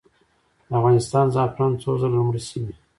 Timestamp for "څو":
1.81-1.91